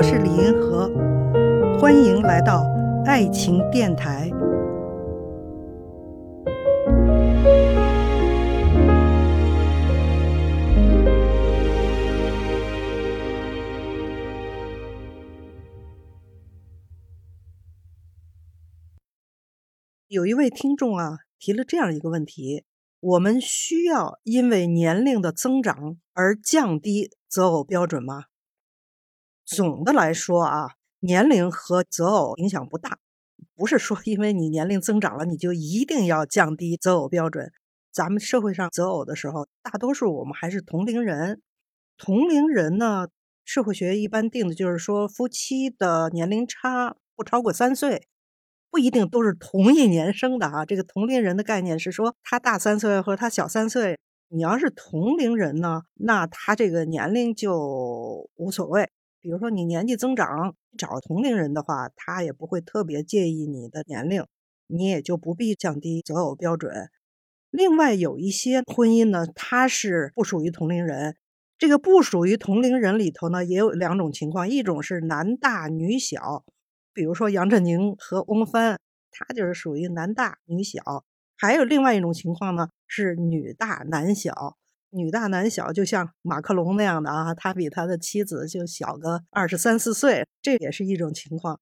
[0.00, 0.88] 我是李银河，
[1.78, 2.64] 欢迎来到
[3.04, 4.30] 爱情电台。
[20.08, 22.64] 有一位听众啊提了这样一个问题：
[23.00, 28.29] 我们需要因为年龄的增长而降低择偶标准吗？
[29.50, 30.68] 总的来说啊，
[31.00, 32.98] 年龄和择偶影响不大，
[33.56, 37.50] 不是说因为你年龄增长了，你就一定要降低择偶标准。
[37.92, 41.42] 咱们社会上择偶的时候，大多数我们还是同龄人。
[41.98, 43.08] 同龄人呢，
[43.44, 48.06] 社会学一般定的就是说，夫妻的年龄差不超过三岁。
[48.70, 53.98] 不一定都是同一年生的啊，这个同龄人的概念是说他大三岁或者他小三岁。
[54.28, 58.88] 你要是同龄人呢，那他这个年龄就无所谓。
[59.20, 64.24] 比如说你年纪增长，找同龄人的话，他也不会特别介意你的年龄，
[64.66, 66.88] 你也就不必降低择偶标准。
[67.50, 71.16] 另外有一些婚姻呢，它是不属于同龄人。
[71.58, 76.44] 这个不属于同龄人里头呢，也有两种情况，一种是男大女小。
[76.94, 78.78] 比如说杨振宁和翁帆，
[79.10, 81.04] 他就是属于男大女小。
[81.36, 84.56] 还有另外一种情况呢，是女大男小。
[84.90, 91.60] 女大男小，就像马克龙那样的啊，他比他的妻子就小个二十三四岁，这也是一种情况。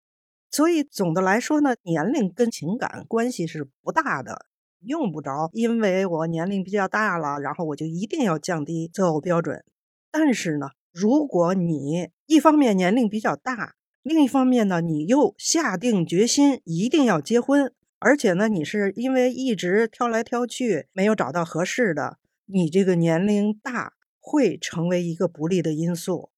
[0.51, 4.47] 所以总的来说呢，年龄跟情感关系是不大的，
[4.81, 9.62] 用不着因为我年龄比较大了，然后我就一定要降低择偶标准。
[10.11, 22.17] 但是呢，如果你一方面年龄比较大，另一方面呢，你又下定决心一定要结婚，而且呢，你是因为一直挑来挑去没有找到合适的，
[22.50, 26.30] 你这个年龄大会成为一个不利的因素，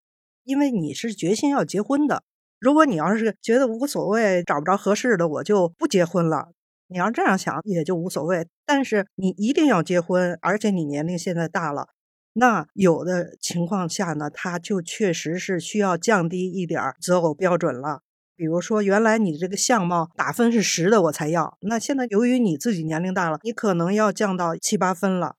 [0.42, 2.24] 因为你是决心要结婚的。
[2.58, 6.52] 如果你要是觉得无所谓，找不着合适的，我就不结婚了。
[6.88, 11.86] 你要这样想也就无所谓，但是你一定要结婚，而且你年龄现在大了。
[12.32, 18.02] 那有的情况下呢，他就确实是需要降低一点择偶标准了。
[18.34, 21.56] 比如说，原来你这个相貌打分是十的，我才要。
[21.60, 25.36] 那现在由于你自己年龄大了，你可能要降到七八分了。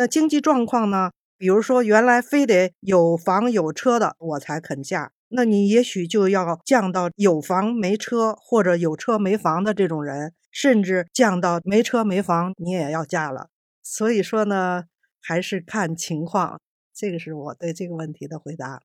[0.00, 1.10] 那经济状况呢？
[1.36, 13.48] 比如说，原来非得有房有车的我才肯嫁，那你也许就要降到有房没车，或者有车没房的这种人，甚至降到没车没房你也要嫁了。
[13.82, 14.84] 所以说呢。
[15.22, 16.62] 还是看情况，
[16.94, 18.80] 这个是我对这个问题的回答。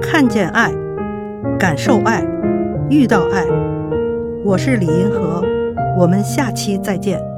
[0.00, 0.72] 看见爱，
[1.58, 2.24] 感受爱，
[2.88, 3.44] 遇到爱，
[4.42, 5.42] 我是李银河，
[5.98, 7.35] 我们下期再见。